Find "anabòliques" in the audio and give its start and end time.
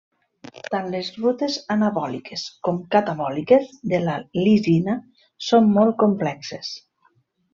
1.75-2.45